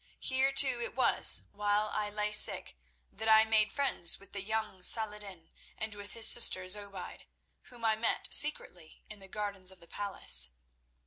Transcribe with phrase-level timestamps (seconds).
[0.19, 2.75] Here too it was, while I lay sick,
[3.11, 7.27] that I made friends with the young Saladin, and with his sister Zobeide,
[7.65, 10.53] whom I met secretly in the gardens of the palace.